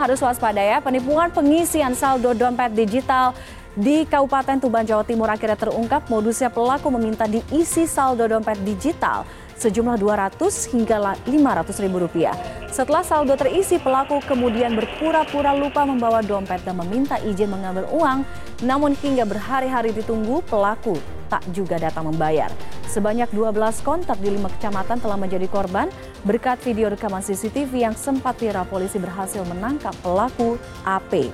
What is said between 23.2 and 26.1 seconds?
12 kontak di lima kecamatan telah menjadi korban